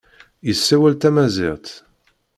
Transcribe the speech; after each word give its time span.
Yessawal 0.47 0.93
tamaziɣt. 1.01 1.67